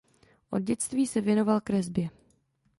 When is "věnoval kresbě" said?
1.21-2.09